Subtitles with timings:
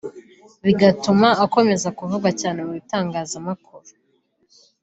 [0.65, 3.89] bigatuma akomeza kuvugwa cyane mu bitangazamakuru